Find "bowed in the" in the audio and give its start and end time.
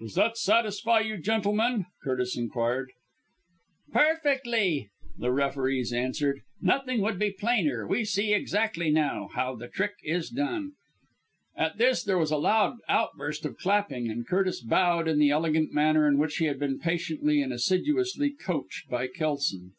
14.62-15.28